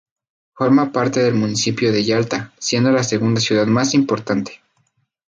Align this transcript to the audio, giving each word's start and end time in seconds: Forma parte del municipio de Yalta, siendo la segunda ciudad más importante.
Forma 0.55 0.91
parte 0.91 1.19
del 1.19 1.35
municipio 1.35 1.91
de 1.93 2.03
Yalta, 2.03 2.53
siendo 2.57 2.89
la 2.89 3.03
segunda 3.03 3.39
ciudad 3.39 3.67
más 3.67 3.93
importante. 3.93 4.59